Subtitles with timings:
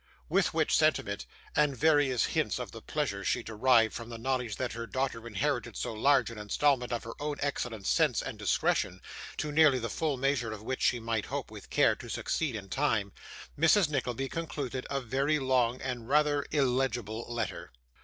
[0.29, 4.73] With which sentiment, and various hints of the pleasure she derived from the knowledge that
[4.73, 8.99] her daughter inherited so large an instalment of her own excellent sense and discretion
[9.37, 12.67] (to nearly the full measure of which she might hope, with care, to succeed in
[12.67, 13.11] time),
[13.55, 13.89] Mrs.
[13.91, 17.71] Nickleby concluded a very long and rather illegible letter.